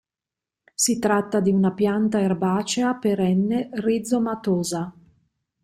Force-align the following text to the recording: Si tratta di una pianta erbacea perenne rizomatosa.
Si 0.73 0.97
tratta 0.97 1.39
di 1.39 1.51
una 1.51 1.73
pianta 1.73 2.19
erbacea 2.19 2.95
perenne 2.95 3.69
rizomatosa. 3.73 4.91